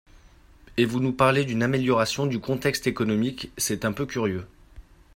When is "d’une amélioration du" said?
1.45-2.39